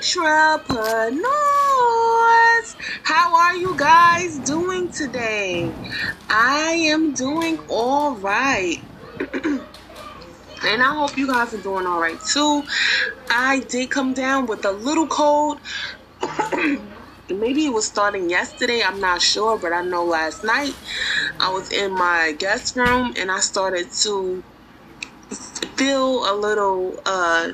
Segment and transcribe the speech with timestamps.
[0.00, 1.20] entrepreneurs.
[3.02, 5.74] How are you guys doing today?
[6.30, 8.78] I am doing all right.
[9.44, 9.62] and
[10.64, 12.62] I hope you guys are doing all right too.
[13.28, 15.60] I did come down with a little cold.
[17.28, 20.74] Maybe it was starting yesterday, I'm not sure, but I know last night
[21.38, 24.42] I was in my guest room and I started to
[25.76, 27.52] feel a little uh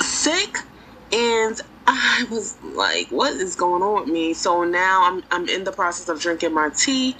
[0.00, 0.58] sick
[1.14, 4.34] and I was like, what is going on with me?
[4.34, 7.18] So now I'm I'm in the process of drinking my tea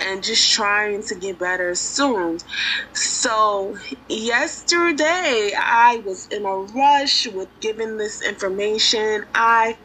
[0.00, 2.38] and just trying to get better soon.
[2.94, 3.76] So
[4.08, 9.24] yesterday I was in a rush with giving this information.
[9.34, 9.78] I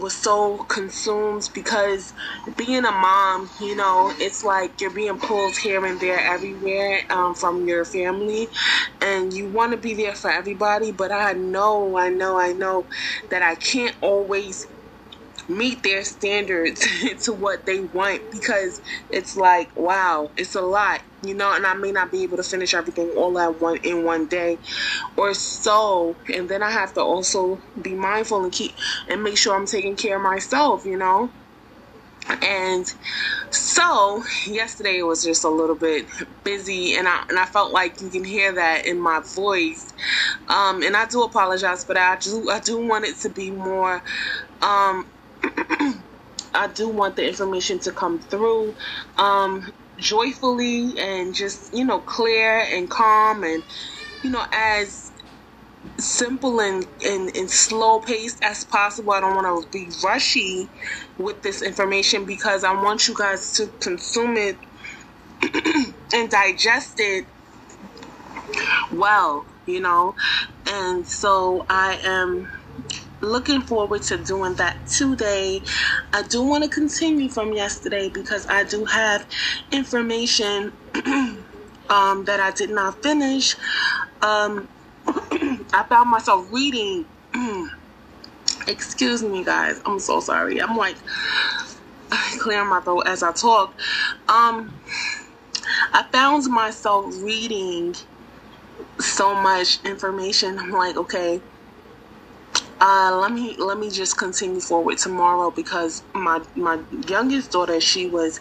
[0.00, 2.12] was so consumed because
[2.56, 7.34] being a mom, you know, it's like you're being pulled here and there everywhere um,
[7.34, 8.48] from your family,
[9.00, 10.92] and you want to be there for everybody.
[10.92, 12.86] But I know, I know, I know
[13.30, 14.66] that I can't always
[15.48, 16.86] meet their standards
[17.24, 21.74] to what they want because it's like wow it's a lot you know and i
[21.74, 24.58] may not be able to finish everything all at one in one day
[25.16, 28.74] or so and then i have to also be mindful and keep
[29.08, 31.30] and make sure i'm taking care of myself you know
[32.42, 32.92] and
[33.50, 36.06] so yesterday was just a little bit
[36.44, 39.92] busy and I and I felt like you can hear that in my voice.
[40.48, 42.18] Um, and I do apologize for that.
[42.18, 44.02] I do I do want it to be more
[44.60, 45.06] um,
[46.56, 48.74] I do want the information to come through
[49.18, 53.62] um, joyfully and just, you know, clear and calm and,
[54.24, 55.12] you know, as
[55.98, 59.12] simple and, and, and slow paced as possible.
[59.12, 60.68] I don't want to be rushy
[61.18, 64.58] with this information because I want you guys to consume it
[66.14, 67.26] and digest it
[68.92, 70.14] well, you know.
[70.66, 72.48] And so I am
[73.20, 75.62] looking forward to doing that today.
[76.12, 79.26] I do want to continue from yesterday because I do have
[79.72, 80.72] information
[81.88, 83.56] um, that I did not finish.
[84.22, 84.68] Um,
[85.06, 87.06] I found myself reading.
[88.68, 89.80] Excuse me, guys.
[89.86, 90.60] I'm so sorry.
[90.60, 90.96] I'm like
[92.40, 93.74] clearing my throat as I talk.
[94.28, 94.74] Um,
[95.92, 97.94] I found myself reading
[98.98, 100.58] so much information.
[100.58, 101.40] I'm like, okay
[102.80, 108.06] uh, let me let me just continue forward tomorrow because my my youngest daughter she
[108.06, 108.40] was,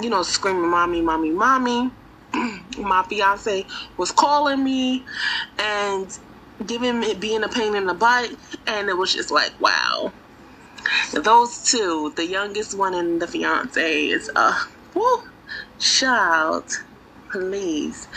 [0.00, 1.92] you know, screaming, "Mommy, mommy, mommy."
[2.78, 3.66] my fiance
[3.96, 5.04] was calling me
[5.58, 6.18] and
[6.66, 8.30] giving me being a pain in the butt,
[8.66, 10.12] and it was just like, wow.
[11.12, 14.58] Those two, the youngest one and the fiance, is uh,
[14.94, 15.22] whoo,
[15.78, 16.70] child
[17.30, 18.08] please.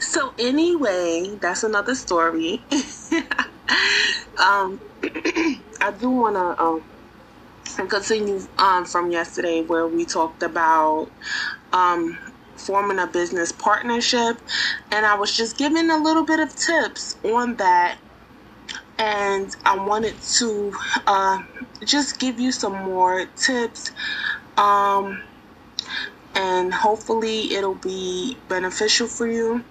[0.00, 2.64] So anyway, that's another story.
[4.40, 4.80] um,
[5.80, 6.84] I do want to um,
[7.88, 11.10] continue um, from yesterday where we talked about
[11.72, 12.18] um,
[12.56, 14.40] forming a business partnership,
[14.90, 17.98] and I was just giving a little bit of tips on that.
[18.98, 20.72] And I wanted to
[21.06, 21.42] uh,
[21.84, 23.92] just give you some more tips
[24.56, 25.22] um,
[26.34, 29.64] and hopefully it'll be beneficial for you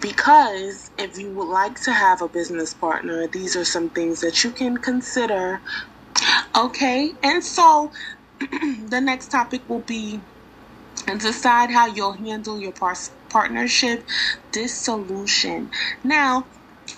[0.00, 4.44] because if you would like to have a business partner, these are some things that
[4.44, 5.62] you can consider.
[6.56, 7.92] Okay, and so
[8.40, 10.20] the next topic will be
[11.18, 12.96] decide how you'll handle your par-
[13.30, 14.06] partnership
[14.52, 15.70] dissolution.
[16.04, 16.46] Now,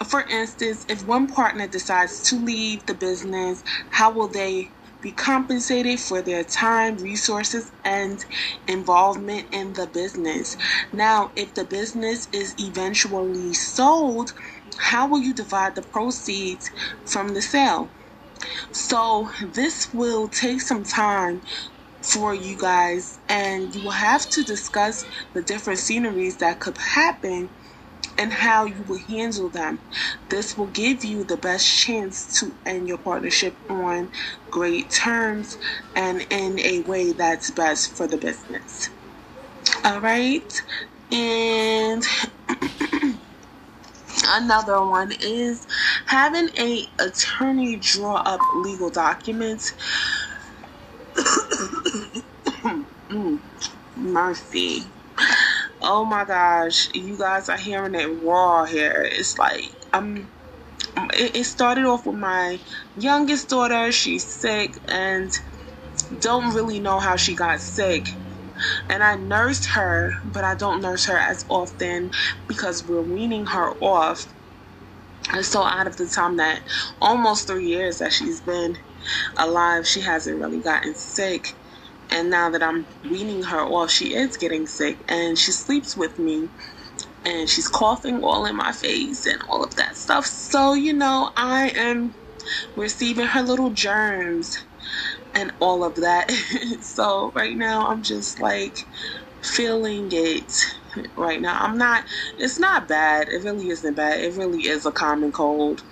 [0.06, 4.70] for instance, if one partner decides to leave the business, how will they
[5.00, 8.24] be compensated for their time, resources, and
[8.66, 10.56] involvement in the business.
[10.92, 14.32] Now, if the business is eventually sold,
[14.78, 16.70] how will you divide the proceeds
[17.04, 17.90] from the sale?
[18.72, 21.42] So, this will take some time
[22.02, 27.50] for you guys, and you will have to discuss the different sceneries that could happen
[28.18, 29.78] and how you will handle them.
[30.28, 34.10] This will give you the best chance to end your partnership on
[34.50, 35.56] great terms
[35.94, 38.90] and in a way that's best for the business.
[39.84, 40.52] All right,
[41.12, 42.02] and
[44.26, 45.66] another one is
[46.06, 49.74] having a attorney draw up legal documents.
[53.10, 53.40] mm,
[53.94, 54.92] mercy
[55.88, 59.08] oh my gosh, you guys are hearing it raw here.
[59.10, 60.30] It's like I'm.
[61.14, 62.60] It, it started off with my
[62.96, 63.90] youngest daughter.
[63.90, 65.32] She's sick and
[66.20, 68.06] don't really know how she got sick.
[68.90, 72.10] And I nursed her, but I don't nurse her as often
[72.48, 74.26] because we're weaning her off.
[75.32, 76.62] And so out of the time that
[77.00, 78.76] almost three years that she's been
[79.36, 81.54] alive, she hasn't really gotten sick.
[82.10, 86.18] And now that I'm weaning her off, she is getting sick and she sleeps with
[86.18, 86.50] me
[87.24, 90.26] and she's coughing all in my face and all of that stuff.
[90.26, 92.14] So, you know, I am
[92.76, 94.58] receiving her little germs
[95.34, 96.30] and all of that.
[96.82, 98.88] so, right now, I'm just like
[99.42, 100.52] feeling it
[101.16, 101.58] right now.
[101.60, 102.04] I'm not,
[102.38, 103.28] it's not bad.
[103.28, 104.20] It really isn't bad.
[104.20, 105.82] It really is a common cold.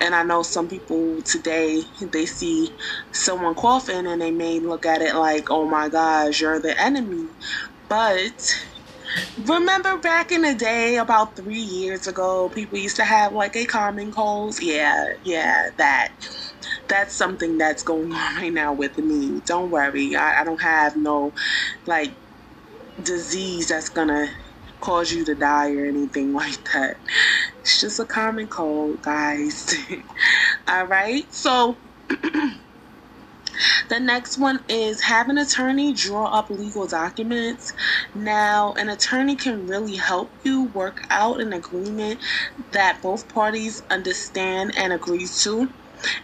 [0.00, 2.70] And I know some people today, they see
[3.12, 7.28] someone coughing and they may look at it like, oh my gosh, you're the enemy.
[7.88, 8.54] But
[9.36, 13.66] remember back in the day, about three years ago, people used to have like a
[13.66, 14.60] common cold?
[14.60, 16.10] Yeah, yeah, that.
[16.88, 19.40] That's something that's going on right now with me.
[19.46, 20.14] Don't worry.
[20.16, 21.34] I, I don't have no
[21.86, 22.16] like
[23.02, 24.28] disease that's gonna
[24.80, 26.98] cause you to die or anything like that.
[27.68, 29.76] It's just a common cold, guys.
[30.66, 31.30] All right.
[31.30, 31.76] So
[32.08, 37.74] the next one is have an attorney draw up legal documents.
[38.14, 42.20] Now, an attorney can really help you work out an agreement
[42.72, 45.70] that both parties understand and agree to.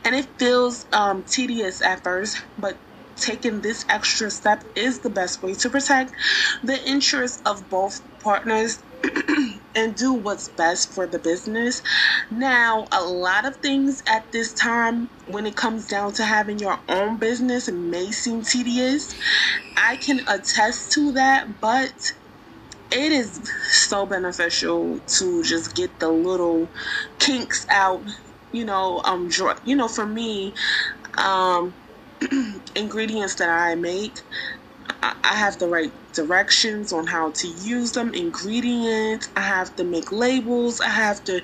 [0.03, 2.79] And it feels um, tedious at first, but
[3.17, 6.13] taking this extra step is the best way to protect
[6.63, 8.83] the interests of both partners
[9.75, 11.83] and do what's best for the business.
[12.31, 16.79] Now, a lot of things at this time, when it comes down to having your
[16.89, 19.15] own business, may seem tedious.
[19.77, 22.13] I can attest to that, but
[22.91, 26.71] it is so beneficial to just get the little
[27.19, 28.05] kinks out.
[28.53, 29.29] You know, um,
[29.65, 30.55] you know, for me,
[31.19, 31.75] um,
[32.77, 34.21] ingredients that I make,
[35.03, 39.29] I have the right directions on how to use them, ingredients.
[39.37, 40.81] I have to make labels.
[40.81, 41.43] I have to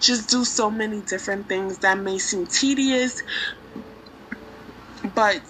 [0.00, 3.22] just do so many different things that may seem tedious.
[5.14, 5.42] But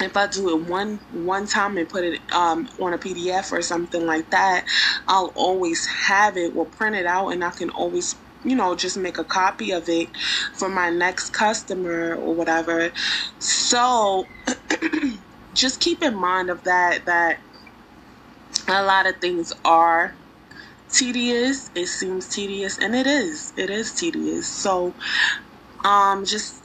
[0.00, 3.62] if I do it one one time and put it um, on a PDF or
[3.62, 4.64] something like that,
[5.06, 8.96] I'll always have it We'll print it out, and I can always you know, just
[8.96, 10.16] make a copy of it
[10.54, 12.92] for my next customer or whatever.
[13.40, 14.26] So
[15.58, 17.40] just keep in mind of that that
[18.68, 20.14] a lot of things are
[20.88, 21.70] tedious.
[21.74, 23.52] It seems tedious and it is.
[23.56, 24.46] It is tedious.
[24.48, 24.94] So
[25.84, 26.62] um just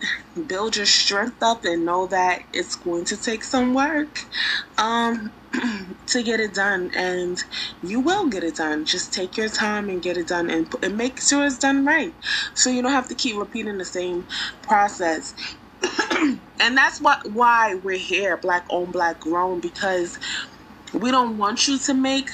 [0.48, 4.28] build your strength up and know that it's going to take some work.
[4.78, 5.32] Um
[6.08, 7.44] to get it done, and
[7.84, 8.86] you will get it done.
[8.86, 12.14] Just take your time and get it done, and, and make sure it's done right,
[12.56, 14.26] so you don't have to keep repeating the same
[14.64, 15.36] process.
[16.60, 20.18] and that's what why we're here, black owned, black grown, because
[20.94, 22.30] we don't want you to make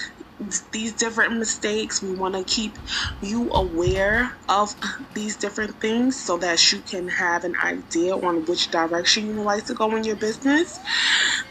[0.72, 2.02] these different mistakes.
[2.02, 2.78] We want to keep
[3.22, 4.76] you aware of
[5.14, 9.66] these different things so that you can have an idea on which direction you like
[9.66, 10.80] to go in your business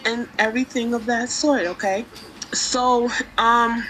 [0.05, 2.07] and everything of that sort, okay?
[2.55, 3.87] So, um,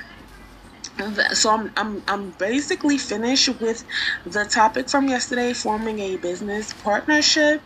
[1.32, 3.84] so I'm, I'm I'm basically finished with
[4.24, 7.62] the topic from yesterday forming a business partnership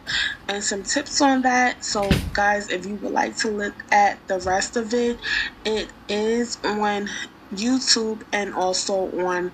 [0.48, 1.84] and some tips on that.
[1.84, 5.18] So guys if you would like to look at the rest of it
[5.64, 7.08] it is on
[7.54, 9.52] YouTube and also on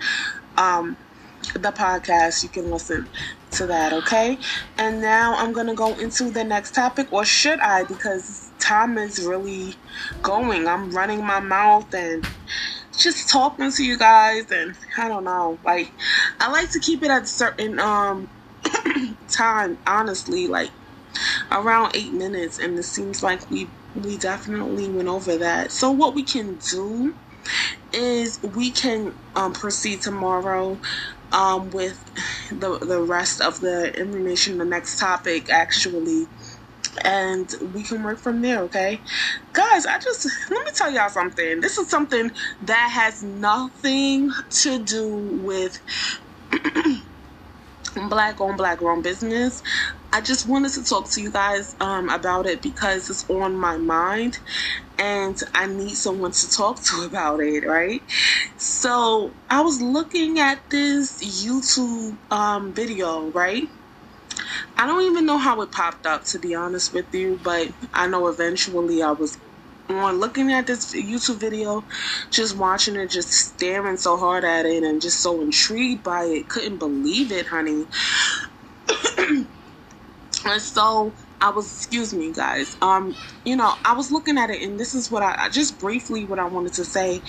[0.56, 0.96] um,
[1.54, 2.42] the podcast.
[2.42, 3.08] You can listen
[3.52, 4.38] to that okay?
[4.76, 7.84] And now I'm gonna go into the next topic or should I?
[7.84, 9.74] Because time is really
[10.22, 10.66] going.
[10.66, 12.26] I'm running my mouth and
[12.98, 15.92] just talking to you guys and I don't know like
[16.40, 18.28] I like to keep it at a certain um
[19.28, 20.70] time honestly like
[21.50, 25.72] around eight minutes and it seems like we we definitely went over that.
[25.72, 27.14] So what we can do
[27.92, 30.78] is we can um, proceed tomorrow
[31.32, 32.10] um, with
[32.50, 36.28] the the rest of the information the next topic actually
[37.04, 39.00] and we can work from there, okay?
[39.52, 41.60] Guys, I just let me tell y'all something.
[41.60, 42.30] This is something
[42.62, 44.30] that has nothing
[44.62, 45.80] to do with
[48.08, 49.62] black owned black grown business.
[50.12, 53.76] I just wanted to talk to you guys um, about it because it's on my
[53.76, 54.38] mind
[54.98, 58.02] and I need someone to talk to about it, right?
[58.56, 63.68] So I was looking at this YouTube um, video, right?
[64.76, 68.06] I don't even know how it popped up, to be honest with you, but I
[68.06, 69.38] know eventually I was
[69.88, 71.84] on looking at this YouTube video,
[72.30, 76.48] just watching it, just staring so hard at it, and just so intrigued by it.
[76.48, 77.86] Couldn't believe it, honey.
[79.18, 79.48] and
[80.58, 82.76] so I was, excuse me, guys.
[82.82, 86.24] Um, you know, I was looking at it, and this is what I just briefly
[86.24, 87.22] what I wanted to say.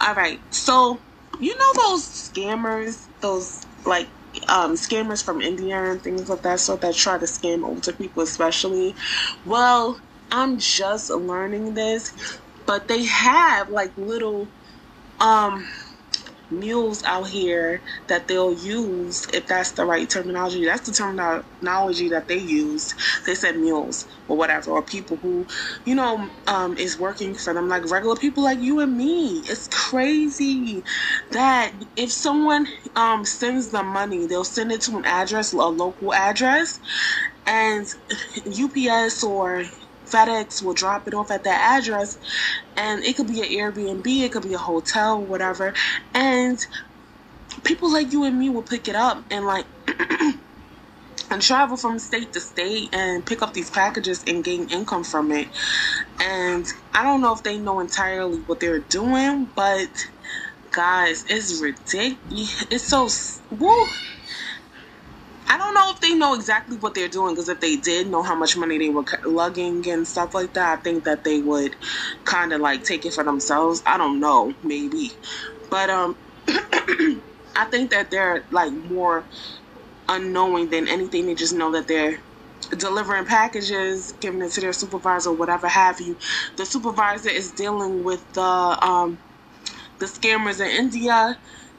[0.00, 1.00] All right, so
[1.40, 4.08] you know those scammers, those like
[4.48, 8.22] um, scammers from India and things of that sort that try to scam older people,
[8.22, 8.94] especially.
[9.44, 10.00] Well,
[10.30, 14.48] I'm just learning this, but they have like little
[15.20, 15.66] um
[16.50, 20.64] mules out here that they'll use if that's the right terminology.
[20.64, 22.94] That's the terminology that they use
[23.26, 25.46] they said mules or whatever or people who
[25.84, 29.42] you know um, is working for them like regular people like you and me.
[29.46, 30.84] It's crazy
[31.30, 36.12] that if someone um, sends them money they'll send it to an address a local
[36.12, 36.80] address
[37.46, 37.86] and
[38.46, 39.64] ups or
[40.06, 42.18] FedEx will drop it off at that address,
[42.76, 45.74] and it could be an Airbnb, it could be a hotel, whatever,
[46.14, 46.58] and
[47.64, 49.66] people like you and me will pick it up and like
[51.30, 55.32] and travel from state to state and pick up these packages and gain income from
[55.32, 55.48] it.
[56.20, 59.90] And I don't know if they know entirely what they're doing, but
[60.70, 62.64] guys, it's ridiculous.
[62.70, 63.08] It's so
[63.50, 63.86] woo.
[65.48, 68.22] I don't know if they know exactly what they're doing because if they did know
[68.22, 71.76] how much money they were lugging and stuff like that, I think that they would
[72.24, 73.82] kind of like take it for themselves.
[73.86, 75.12] I don't know, maybe,
[75.70, 76.16] but um,
[76.48, 79.26] I think that they're like more
[80.08, 81.26] unknowing than anything.
[81.26, 82.20] They just know that they're
[82.76, 86.16] delivering packages, giving it to their supervisor, whatever have you.
[86.56, 89.18] The supervisor is dealing with the um,
[89.98, 91.38] the scammers in India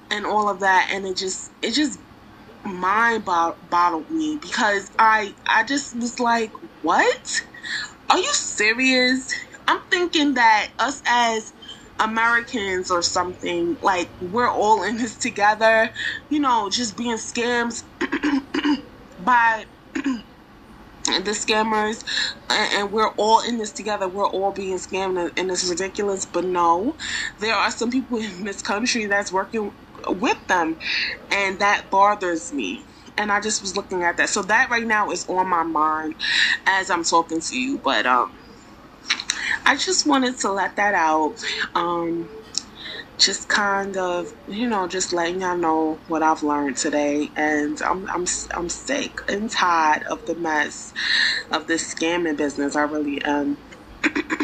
[0.10, 2.00] and all of that, and it just it just
[2.67, 7.41] mind bottled me because I I just was like, what?
[8.09, 9.33] Are you serious?
[9.67, 11.53] I'm thinking that us as
[12.00, 15.91] Americans or something, like we're all in this together,
[16.29, 17.83] you know, just being scammed
[19.19, 19.65] by
[21.05, 22.03] the scammers
[22.50, 26.97] and we're all in this together we're all being scammed and it's ridiculous but no
[27.39, 29.71] there are some people in this country that's working
[30.13, 30.77] with them
[31.31, 32.85] and that bothers me
[33.17, 34.29] and I just was looking at that.
[34.29, 36.15] So that right now is on my mind
[36.65, 37.79] as I'm talking to you.
[37.79, 38.31] But um,
[39.65, 41.35] I just wanted to let that out.
[41.73, 42.29] Um,
[43.17, 47.31] just kind of, you know, just letting y'all know what I've learned today.
[47.35, 50.93] And I'm, I'm, I'm sick and tired of the mess
[51.51, 52.75] of this scamming business.
[52.75, 53.57] I really am.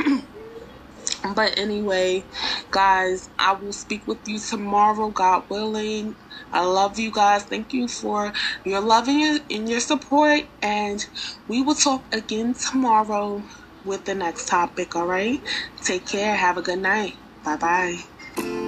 [1.35, 2.25] But anyway,
[2.71, 6.17] guys, I will speak with you tomorrow, God willing.
[6.51, 7.43] I love you guys.
[7.43, 8.33] Thank you for
[8.65, 10.41] your loving and your support.
[10.61, 11.05] And
[11.47, 13.43] we will talk again tomorrow
[13.85, 15.41] with the next topic, all right?
[15.81, 16.35] Take care.
[16.35, 17.17] Have a good night.
[17.43, 18.62] Bye bye.